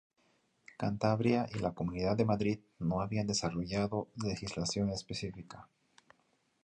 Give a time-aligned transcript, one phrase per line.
[0.77, 5.67] Cantabria y la Comunidad de Madrid no habían desarrollado legislación específica.